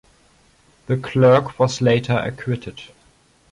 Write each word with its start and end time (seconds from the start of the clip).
The 0.87 0.97
clerk 0.97 1.59
was 1.59 1.79
later 1.79 2.13
acquitted. 2.17 2.81